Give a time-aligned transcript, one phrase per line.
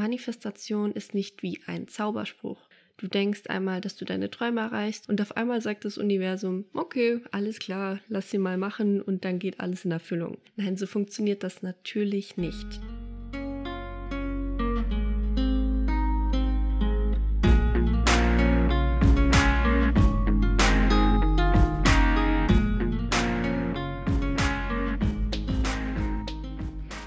[0.00, 2.70] Manifestation ist nicht wie ein Zauberspruch.
[2.96, 7.20] Du denkst einmal, dass du deine Träume erreichst und auf einmal sagt das Universum, okay,
[7.32, 10.38] alles klar, lass sie mal machen und dann geht alles in Erfüllung.
[10.56, 12.80] Nein, so funktioniert das natürlich nicht.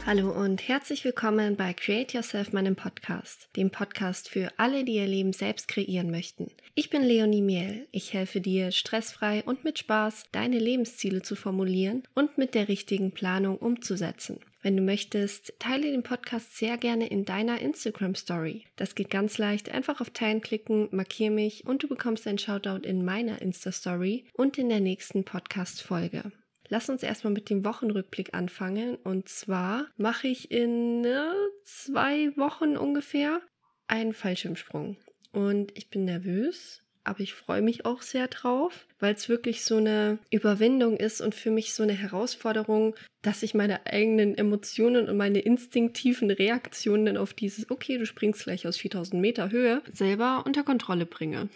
[0.06, 5.08] Hallo und herzlich willkommen bei Create Yourself, meinem Podcast, dem Podcast für alle, die ihr
[5.08, 6.52] Leben selbst kreieren möchten.
[6.76, 7.88] Ich bin Leonie Miel.
[7.94, 13.12] Ich helfe dir, stressfrei und mit Spaß deine Lebensziele zu formulieren und mit der richtigen
[13.14, 14.42] Planung umzusetzen.
[14.62, 18.66] Wenn du möchtest, teile den Podcast sehr gerne in deiner Instagram Story.
[18.76, 19.72] Das geht ganz leicht.
[19.72, 24.26] Einfach auf Teilen klicken, markiere mich und du bekommst ein Shoutout in meiner Insta Story
[24.34, 26.34] und in der nächsten Podcast Folge.
[26.74, 28.96] Lass uns erstmal mit dem Wochenrückblick anfangen.
[28.96, 31.32] Und zwar mache ich in äh,
[31.64, 33.42] zwei Wochen ungefähr
[33.86, 34.98] einen Fallschirmsprung.
[35.32, 39.78] Und ich bin nervös, aber ich freue mich auch sehr drauf, weil es wirklich so
[39.78, 45.16] eine Überwindung ist und für mich so eine Herausforderung, dass ich meine eigenen Emotionen und
[45.16, 50.64] meine instinktiven Reaktionen auf dieses, okay, du springst gleich aus 4000 Meter Höhe, selber unter
[50.64, 51.50] Kontrolle bringe.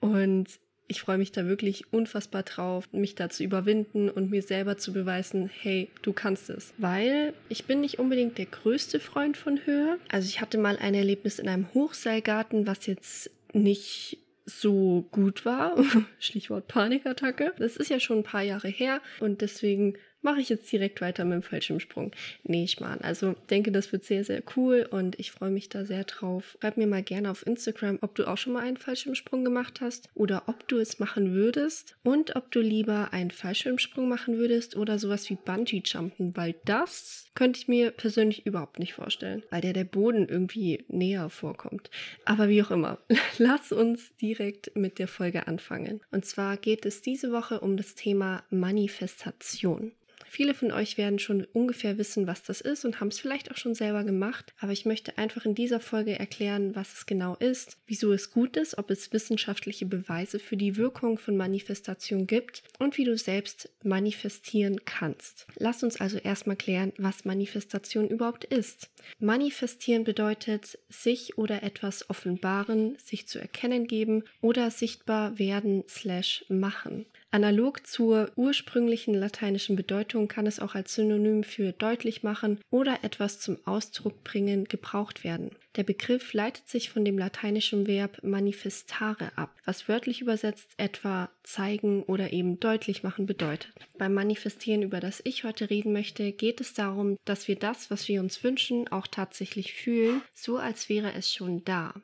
[0.00, 0.48] Und
[0.92, 4.92] ich freue mich da wirklich unfassbar drauf, mich da zu überwinden und mir selber zu
[4.92, 6.74] beweisen, hey, du kannst es.
[6.76, 9.98] Weil ich bin nicht unbedingt der größte Freund von Höhe.
[10.10, 15.76] Also ich hatte mal ein Erlebnis in einem Hochseilgarten, was jetzt nicht so gut war.
[16.18, 17.54] Stichwort Panikattacke.
[17.56, 21.24] Das ist ja schon ein paar Jahre her und deswegen mache ich jetzt direkt weiter
[21.24, 22.12] mit dem Fallschirmsprung.
[22.44, 25.84] Nee, ich meine, also denke, das wird sehr, sehr cool und ich freue mich da
[25.84, 26.56] sehr drauf.
[26.60, 30.08] Schreib mir mal gerne auf Instagram, ob du auch schon mal einen Fallschirmsprung gemacht hast
[30.14, 34.98] oder ob du es machen würdest und ob du lieber einen Fallschirmsprung machen würdest oder
[34.98, 39.72] sowas wie Bungee Jumpen, weil das könnte ich mir persönlich überhaupt nicht vorstellen, weil der
[39.72, 41.90] der Boden irgendwie näher vorkommt.
[42.24, 42.98] Aber wie auch immer,
[43.38, 46.00] lass uns direkt mit der Folge anfangen.
[46.10, 49.92] Und zwar geht es diese Woche um das Thema Manifestation.
[50.34, 53.58] Viele von euch werden schon ungefähr wissen, was das ist und haben es vielleicht auch
[53.58, 57.76] schon selber gemacht, aber ich möchte einfach in dieser Folge erklären, was es genau ist,
[57.86, 62.96] wieso es gut ist, ob es wissenschaftliche Beweise für die Wirkung von Manifestation gibt und
[62.96, 65.46] wie du selbst manifestieren kannst.
[65.56, 68.88] Lass uns also erstmal klären, was Manifestation überhaupt ist.
[69.18, 77.04] Manifestieren bedeutet sich oder etwas offenbaren, sich zu erkennen geben oder sichtbar werden slash machen.
[77.34, 83.40] Analog zur ursprünglichen lateinischen Bedeutung kann es auch als Synonym für deutlich machen oder etwas
[83.40, 85.50] zum Ausdruck bringen gebraucht werden.
[85.76, 92.02] Der Begriff leitet sich von dem lateinischen Verb manifestare ab, was wörtlich übersetzt etwa zeigen
[92.02, 93.72] oder eben deutlich machen bedeutet.
[93.96, 98.08] Beim Manifestieren, über das ich heute reden möchte, geht es darum, dass wir das, was
[98.08, 101.94] wir uns wünschen, auch tatsächlich fühlen, so als wäre es schon da.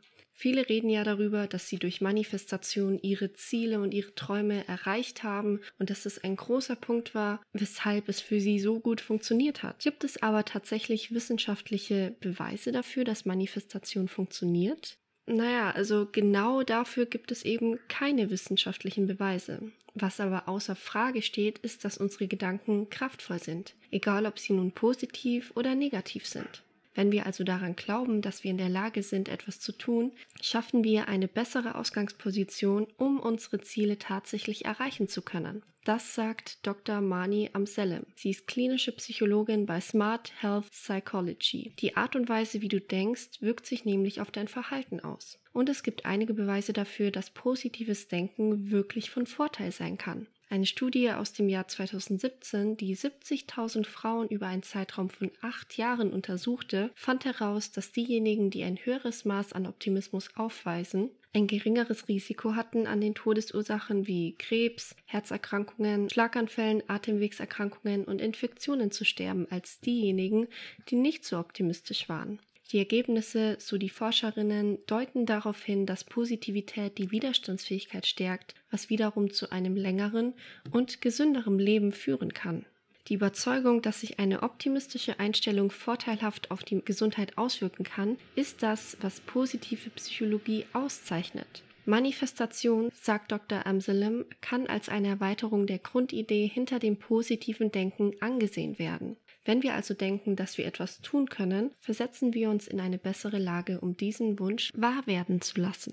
[0.41, 5.59] Viele reden ja darüber, dass sie durch Manifestation ihre Ziele und ihre Träume erreicht haben
[5.81, 9.81] und dass es ein großer Punkt war, weshalb es für sie so gut funktioniert hat.
[9.81, 14.97] Gibt es aber tatsächlich wissenschaftliche Beweise dafür, dass Manifestation funktioniert?
[15.27, 19.73] Naja, also genau dafür gibt es eben keine wissenschaftlichen Beweise.
[19.95, 24.71] Was aber außer Frage steht, ist, dass unsere Gedanken kraftvoll sind, egal ob sie nun
[24.71, 26.63] positiv oder negativ sind.
[26.99, 30.11] Wenn wir also daran glauben, dass wir in der Lage sind, etwas zu tun,
[30.43, 35.63] schaffen wir eine bessere Ausgangsposition, um unsere Ziele tatsächlich erreichen zu können.
[35.85, 37.01] Das sagt Dr.
[37.01, 38.05] Mani Amselem.
[38.17, 41.73] Sie ist klinische Psychologin bei Smart Health Psychology.
[41.79, 45.39] Die Art und Weise, wie du denkst, wirkt sich nämlich auf dein Verhalten aus.
[45.53, 50.27] Und es gibt einige Beweise dafür, dass positives Denken wirklich von Vorteil sein kann.
[50.51, 56.11] Eine Studie aus dem Jahr 2017, die 70.000 Frauen über einen Zeitraum von acht Jahren
[56.11, 62.55] untersuchte, fand heraus, dass diejenigen, die ein höheres Maß an Optimismus aufweisen, ein geringeres Risiko
[62.55, 70.49] hatten, an den Todesursachen wie Krebs, Herzerkrankungen, Schlaganfällen, Atemwegserkrankungen und Infektionen zu sterben als diejenigen,
[70.89, 72.41] die nicht so optimistisch waren.
[72.71, 79.33] Die Ergebnisse, so die Forscherinnen, deuten darauf hin, dass Positivität die Widerstandsfähigkeit stärkt, was wiederum
[79.33, 80.35] zu einem längeren
[80.71, 82.67] und gesünderem Leben führen kann.
[83.09, 88.99] Die Überzeugung, dass sich eine optimistische Einstellung vorteilhaft auf die Gesundheit auswirken kann, ist das,
[89.01, 91.63] was positive Psychologie auszeichnet.
[91.87, 93.65] Manifestation, sagt Dr.
[93.67, 99.17] Amselem, kann als eine Erweiterung der Grundidee hinter dem positiven Denken angesehen werden.
[99.49, 103.39] Wenn wir also denken, dass wir etwas tun können, versetzen wir uns in eine bessere
[103.39, 105.93] Lage, um diesen Wunsch wahr werden zu lassen.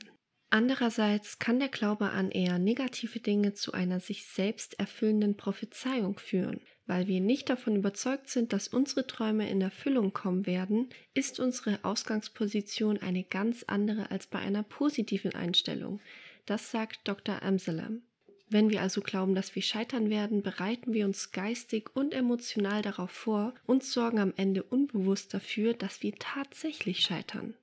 [0.50, 6.60] Andererseits kann der Glaube an eher negative Dinge zu einer sich selbst erfüllenden Prophezeiung führen.
[6.86, 11.80] Weil wir nicht davon überzeugt sind, dass unsere Träume in Erfüllung kommen werden, ist unsere
[11.86, 16.02] Ausgangsposition eine ganz andere als bei einer positiven Einstellung.
[16.46, 17.42] Das sagt Dr.
[17.42, 18.04] Amsalem.
[18.48, 23.10] Wenn wir also glauben, dass wir scheitern werden, bereiten wir uns geistig und emotional darauf
[23.12, 27.56] vor und sorgen am Ende unbewusst dafür, dass wir tatsächlich scheitern.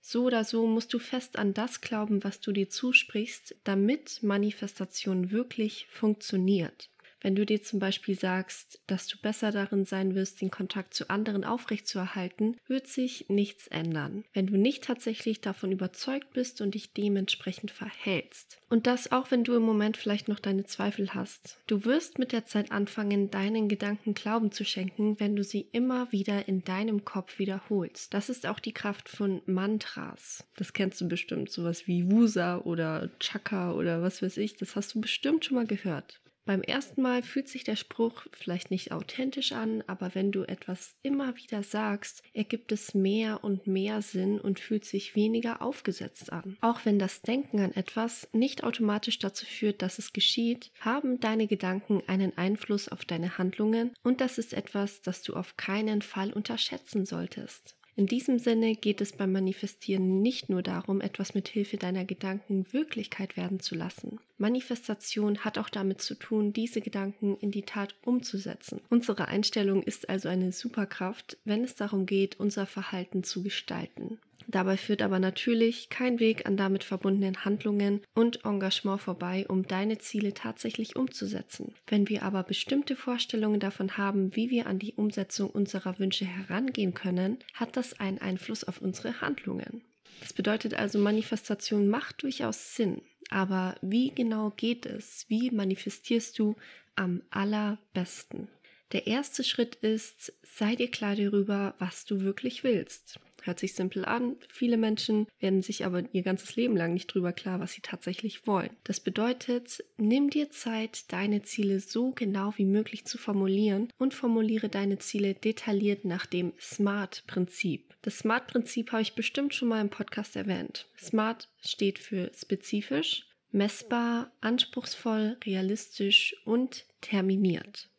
[0.00, 5.30] So oder so musst du fest an das glauben, was du dir zusprichst, damit Manifestation
[5.30, 6.90] wirklich funktioniert.
[7.20, 11.10] Wenn du dir zum Beispiel sagst, dass du besser darin sein wirst, den Kontakt zu
[11.10, 16.92] anderen aufrechtzuerhalten, wird sich nichts ändern, wenn du nicht tatsächlich davon überzeugt bist und dich
[16.92, 18.58] dementsprechend verhältst.
[18.70, 21.58] Und das auch, wenn du im Moment vielleicht noch deine Zweifel hast.
[21.66, 26.12] Du wirst mit der Zeit anfangen, deinen Gedanken Glauben zu schenken, wenn du sie immer
[26.12, 28.14] wieder in deinem Kopf wiederholst.
[28.14, 30.44] Das ist auch die Kraft von Mantras.
[30.56, 34.56] Das kennst du bestimmt, sowas wie Wusa oder Chaka oder was weiß ich.
[34.56, 36.20] Das hast du bestimmt schon mal gehört.
[36.44, 40.96] Beim ersten Mal fühlt sich der Spruch vielleicht nicht authentisch an, aber wenn du etwas
[41.02, 46.56] immer wieder sagst, ergibt es mehr und mehr Sinn und fühlt sich weniger aufgesetzt an.
[46.60, 51.46] Auch wenn das Denken an etwas nicht automatisch dazu führt, dass es geschieht, haben deine
[51.46, 56.32] Gedanken einen Einfluss auf deine Handlungen und das ist etwas, das du auf keinen Fall
[56.32, 57.76] unterschätzen solltest.
[57.96, 62.72] In diesem Sinne geht es beim Manifestieren nicht nur darum, etwas mit Hilfe deiner Gedanken
[62.72, 64.20] Wirklichkeit werden zu lassen.
[64.38, 68.80] Manifestation hat auch damit zu tun, diese Gedanken in die Tat umzusetzen.
[68.88, 74.18] Unsere Einstellung ist also eine Superkraft, wenn es darum geht, unser Verhalten zu gestalten.
[74.50, 79.98] Dabei führt aber natürlich kein Weg an damit verbundenen Handlungen und Engagement vorbei, um deine
[79.98, 81.74] Ziele tatsächlich umzusetzen.
[81.86, 86.94] Wenn wir aber bestimmte Vorstellungen davon haben, wie wir an die Umsetzung unserer Wünsche herangehen
[86.94, 89.84] können, hat das einen Einfluss auf unsere Handlungen.
[90.20, 93.02] Das bedeutet also, Manifestation macht durchaus Sinn.
[93.30, 95.26] Aber wie genau geht es?
[95.28, 96.56] Wie manifestierst du
[96.96, 98.48] am allerbesten?
[98.92, 103.20] Der erste Schritt ist, sei dir klar darüber, was du wirklich willst.
[103.42, 104.36] Hört sich simpel an.
[104.48, 108.46] Viele Menschen werden sich aber ihr ganzes Leben lang nicht drüber klar, was sie tatsächlich
[108.46, 108.70] wollen.
[108.84, 114.68] Das bedeutet, nimm dir Zeit, deine Ziele so genau wie möglich zu formulieren und formuliere
[114.68, 117.94] deine Ziele detailliert nach dem SMART-Prinzip.
[118.02, 120.86] Das SMART-Prinzip habe ich bestimmt schon mal im Podcast erwähnt.
[120.98, 127.90] SMART steht für spezifisch, messbar, anspruchsvoll, realistisch und terminiert.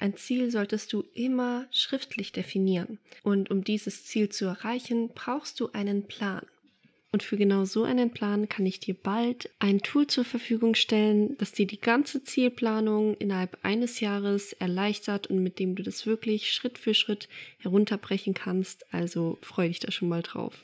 [0.00, 2.98] Ein Ziel solltest du immer schriftlich definieren.
[3.22, 6.42] Und um dieses Ziel zu erreichen, brauchst du einen Plan.
[7.12, 11.36] Und für genau so einen Plan kann ich dir bald ein Tool zur Verfügung stellen,
[11.38, 16.52] das dir die ganze Zielplanung innerhalb eines Jahres erleichtert und mit dem du das wirklich
[16.52, 18.86] Schritt für Schritt herunterbrechen kannst.
[18.94, 20.54] Also freu dich da schon mal drauf.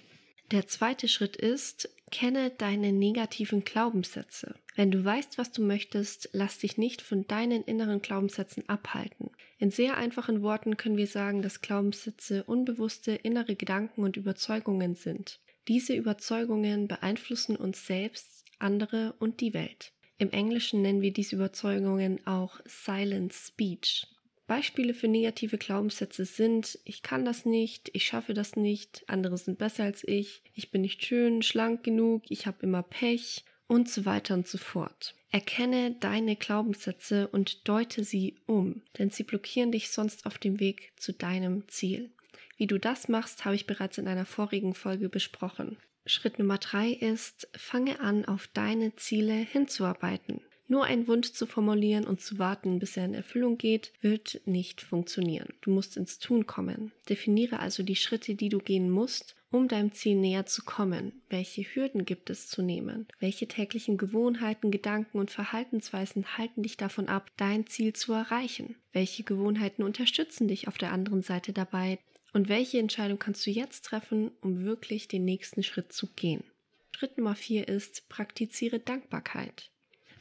[0.53, 4.55] Der zweite Schritt ist, kenne deine negativen Glaubenssätze.
[4.77, 9.31] Wenn du weißt, was du möchtest, lass dich nicht von deinen inneren Glaubenssätzen abhalten.
[9.59, 15.41] In sehr einfachen Worten können wir sagen, dass Glaubenssätze unbewusste innere Gedanken und Überzeugungen sind.
[15.67, 19.93] Diese Überzeugungen beeinflussen uns selbst, andere und die Welt.
[20.19, 24.07] Im Englischen nennen wir diese Überzeugungen auch Silent Speech.
[24.47, 29.59] Beispiele für negative Glaubenssätze sind, ich kann das nicht, ich schaffe das nicht, andere sind
[29.59, 34.05] besser als ich, ich bin nicht schön, schlank genug, ich habe immer Pech und so
[34.05, 35.15] weiter und so fort.
[35.31, 40.93] Erkenne deine Glaubenssätze und deute sie um, denn sie blockieren dich sonst auf dem Weg
[40.97, 42.11] zu deinem Ziel.
[42.57, 45.77] Wie du das machst, habe ich bereits in einer vorigen Folge besprochen.
[46.07, 50.41] Schritt Nummer drei ist, fange an, auf deine Ziele hinzuarbeiten.
[50.69, 54.81] Nur einen Wunsch zu formulieren und zu warten, bis er in Erfüllung geht, wird nicht
[54.81, 55.49] funktionieren.
[55.61, 56.93] Du musst ins Tun kommen.
[57.09, 61.23] Definiere also die Schritte, die du gehen musst, um deinem Ziel näher zu kommen.
[61.31, 63.07] Welche Hürden gibt es zu nehmen?
[63.21, 68.75] Welche täglichen Gewohnheiten, Gedanken und Verhaltensweisen halten dich davon ab, dein Ziel zu erreichen?
[68.93, 71.99] Welche Gewohnheiten unterstützen dich auf der anderen Seite dabei?
[72.33, 76.43] Und welche Entscheidung kannst du jetzt treffen, um wirklich den nächsten Schritt zu gehen?
[76.95, 79.71] Schritt Nummer vier ist, praktiziere Dankbarkeit.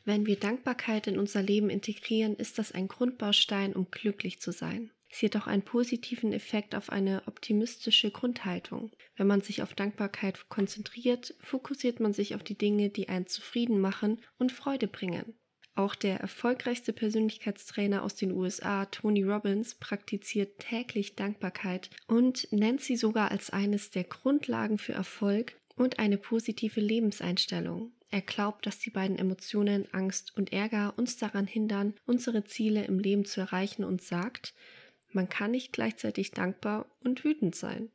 [0.06, 4.92] Wenn wir Dankbarkeit in unser Leben integrieren, ist das ein Grundbaustein, um glücklich zu sein.
[5.12, 8.92] Sie hat auch einen positiven Effekt auf eine optimistische Grundhaltung.
[9.16, 13.80] Wenn man sich auf Dankbarkeit konzentriert, fokussiert man sich auf die Dinge, die einen zufrieden
[13.80, 15.34] machen und Freude bringen.
[15.74, 22.96] Auch der erfolgreichste Persönlichkeitstrainer aus den USA, Tony Robbins, praktiziert täglich Dankbarkeit und nennt sie
[22.96, 27.92] sogar als eines der Grundlagen für Erfolg und eine positive Lebenseinstellung.
[28.16, 32.98] Er glaubt, dass die beiden Emotionen Angst und Ärger uns daran hindern, unsere Ziele im
[32.98, 34.54] Leben zu erreichen und sagt,
[35.12, 37.90] man kann nicht gleichzeitig dankbar und wütend sein.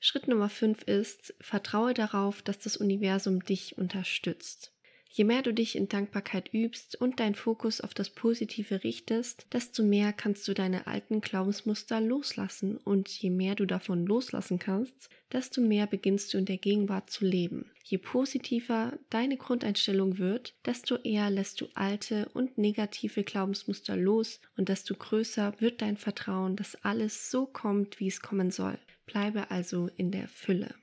[0.00, 4.72] Schritt Nummer 5 ist, vertraue darauf, dass das Universum dich unterstützt.
[5.10, 9.82] Je mehr du dich in Dankbarkeit übst und deinen Fokus auf das Positive richtest, desto
[9.82, 15.60] mehr kannst du deine alten Glaubensmuster loslassen und je mehr du davon loslassen kannst, desto
[15.60, 17.70] mehr beginnst du in der Gegenwart zu leben.
[17.82, 24.68] Je positiver deine Grundeinstellung wird, desto eher lässt du alte und negative Glaubensmuster los und
[24.68, 28.78] desto größer wird dein Vertrauen, dass alles so kommt, wie es kommen soll.
[29.06, 30.74] Bleibe also in der Fülle.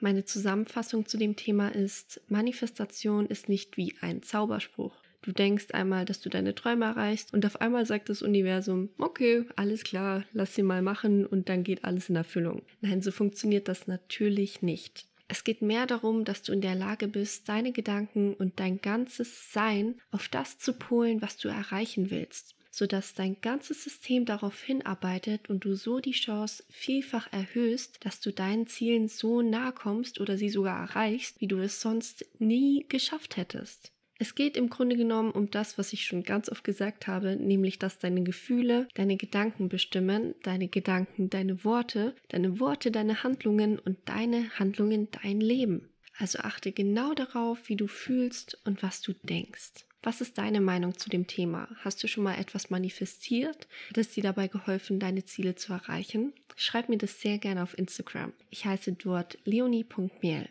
[0.00, 4.94] Meine Zusammenfassung zu dem Thema ist, Manifestation ist nicht wie ein Zauberspruch.
[5.22, 9.44] Du denkst einmal, dass du deine Träume erreichst und auf einmal sagt das Universum, okay,
[9.56, 12.62] alles klar, lass sie mal machen und dann geht alles in Erfüllung.
[12.82, 15.06] Nein, so funktioniert das natürlich nicht.
[15.26, 19.50] Es geht mehr darum, dass du in der Lage bist, deine Gedanken und dein ganzes
[19.52, 25.48] Sein auf das zu polen, was du erreichen willst sodass dein ganzes System darauf hinarbeitet
[25.48, 30.36] und du so die Chance vielfach erhöhst, dass du deinen Zielen so nahe kommst oder
[30.36, 33.92] sie sogar erreichst, wie du es sonst nie geschafft hättest.
[34.18, 37.78] Es geht im Grunde genommen um das, was ich schon ganz oft gesagt habe, nämlich
[37.78, 43.98] dass deine Gefühle deine Gedanken bestimmen, deine Gedanken deine Worte, deine Worte deine Handlungen und
[44.06, 45.90] deine Handlungen dein Leben.
[46.18, 49.84] Also achte genau darauf, wie du fühlst und was du denkst.
[50.06, 51.66] Was ist deine Meinung zu dem Thema?
[51.82, 53.66] Hast du schon mal etwas manifestiert?
[53.88, 56.34] Hat es dir dabei geholfen, deine Ziele zu erreichen?
[56.56, 58.34] Schreib mir das sehr gerne auf Instagram.
[58.50, 60.46] Ich heiße dort leonie.miel.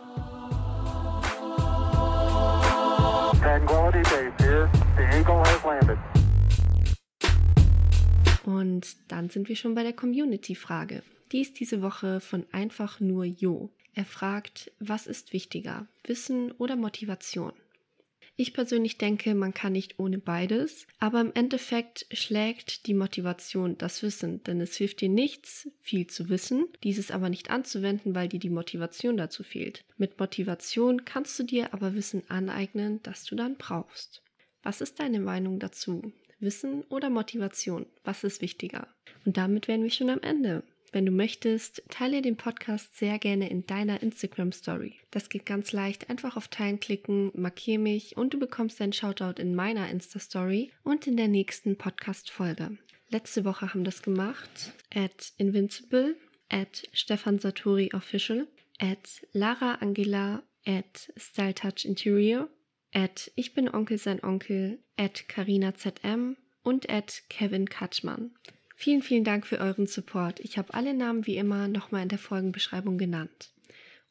[8.46, 11.04] Und dann sind wir schon bei der Community-Frage.
[11.32, 13.70] Die ist diese Woche von einfach nur Jo.
[13.94, 17.54] Er fragt, was ist wichtiger, Wissen oder Motivation?
[18.36, 24.02] Ich persönlich denke, man kann nicht ohne beides, aber im Endeffekt schlägt die Motivation das
[24.02, 28.40] Wissen, denn es hilft dir nichts, viel zu wissen, dieses aber nicht anzuwenden, weil dir
[28.40, 29.86] die Motivation dazu fehlt.
[29.98, 34.24] Mit Motivation kannst du dir aber Wissen aneignen, das du dann brauchst.
[34.64, 36.12] Was ist deine Meinung dazu?
[36.40, 37.86] Wissen oder Motivation?
[38.04, 38.88] Was ist wichtiger?
[39.26, 40.64] Und damit wären wir schon am Ende.
[40.94, 44.94] Wenn du möchtest, teile den Podcast sehr gerne in deiner Instagram Story.
[45.10, 46.12] Das geht ganz leicht.
[46.12, 50.72] Einfach auf Teilen klicken, markiere mich und du bekommst einen Shoutout in meiner Insta Story
[50.84, 52.78] und in der nächsten Podcast Folge.
[53.10, 56.16] Letzte Woche haben das gemacht at Invincible,
[56.50, 58.48] at Stefan Saturi Official,
[58.78, 62.50] at Lara Angela, at Style Touch Interior,
[62.94, 68.36] at Ich bin Onkel sein Onkel, at Carina ZM und at Kevin Katschmann.
[68.84, 70.42] Vielen, vielen Dank für euren Support.
[70.42, 73.54] Ich habe alle Namen wie immer nochmal in der Folgenbeschreibung genannt.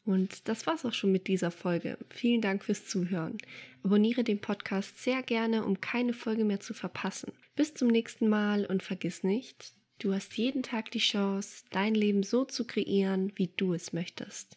[0.07, 1.99] Und das war's auch schon mit dieser Folge.
[2.09, 3.37] Vielen Dank fürs Zuhören.
[3.83, 7.33] Abonniere den Podcast sehr gerne, um keine Folge mehr zu verpassen.
[7.55, 12.23] Bis zum nächsten Mal und vergiss nicht, du hast jeden Tag die Chance, dein Leben
[12.23, 14.57] so zu kreieren, wie du es möchtest.